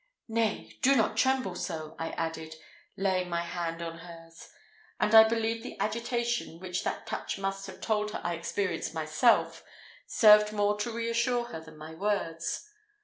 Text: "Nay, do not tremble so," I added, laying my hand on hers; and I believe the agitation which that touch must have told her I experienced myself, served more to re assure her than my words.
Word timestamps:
"Nay, 0.29 0.79
do 0.81 0.95
not 0.95 1.15
tremble 1.15 1.53
so," 1.53 1.95
I 1.99 2.09
added, 2.13 2.55
laying 2.97 3.29
my 3.29 3.41
hand 3.41 3.83
on 3.83 3.99
hers; 3.99 4.49
and 4.99 5.13
I 5.13 5.27
believe 5.29 5.61
the 5.61 5.79
agitation 5.79 6.59
which 6.59 6.83
that 6.83 7.05
touch 7.05 7.37
must 7.37 7.67
have 7.67 7.81
told 7.81 8.09
her 8.09 8.21
I 8.23 8.33
experienced 8.33 8.95
myself, 8.95 9.63
served 10.07 10.53
more 10.53 10.75
to 10.79 10.89
re 10.91 11.07
assure 11.07 11.45
her 11.49 11.59
than 11.59 11.77
my 11.77 11.93
words. 11.93 12.67